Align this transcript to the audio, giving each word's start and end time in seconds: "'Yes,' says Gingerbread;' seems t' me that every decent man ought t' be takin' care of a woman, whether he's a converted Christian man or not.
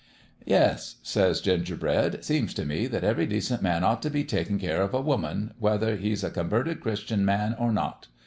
"'Yes,' 0.45 0.95
says 1.03 1.41
Gingerbread;' 1.41 2.25
seems 2.25 2.55
t' 2.55 2.65
me 2.65 2.87
that 2.87 3.03
every 3.03 3.27
decent 3.27 3.61
man 3.61 3.83
ought 3.83 4.01
t' 4.01 4.09
be 4.09 4.23
takin' 4.23 4.57
care 4.57 4.81
of 4.81 4.95
a 4.95 4.99
woman, 5.01 5.53
whether 5.59 5.95
he's 5.95 6.23
a 6.23 6.31
converted 6.31 6.79
Christian 6.79 7.23
man 7.23 7.53
or 7.59 7.71
not. 7.71 8.07